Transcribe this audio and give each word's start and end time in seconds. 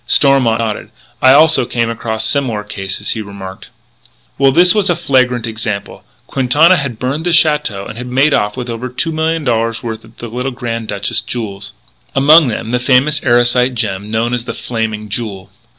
Stormont 0.07 0.57
nodded: 0.57 0.89
"I 1.21 1.31
also 1.33 1.63
came 1.67 1.87
across 1.91 2.25
similar 2.25 2.63
cases," 2.63 3.11
he 3.11 3.21
remarked. 3.21 3.67
"Well, 4.39 4.51
this 4.51 4.73
was 4.73 4.89
a 4.89 4.95
flagrant 4.95 5.45
example. 5.45 6.03
Quintana 6.25 6.77
had 6.77 6.97
burnt 6.97 7.23
the 7.25 7.29
château 7.29 7.87
and 7.87 7.99
had 7.99 8.07
made 8.07 8.33
off 8.33 8.57
with 8.57 8.67
over 8.67 8.89
two 8.89 9.11
million 9.11 9.43
dollars 9.43 9.83
worth 9.83 10.03
of 10.03 10.17
the 10.17 10.27
little 10.27 10.49
Grand 10.53 10.87
Duchess's 10.87 11.21
jewels 11.21 11.71
among 12.15 12.47
them 12.47 12.71
the 12.71 12.79
famous 12.79 13.19
Erosite 13.21 13.75
gem 13.75 14.09
known 14.09 14.33
as 14.33 14.45
The 14.45 14.55
Flaming 14.55 15.07
Jewel." 15.07 15.51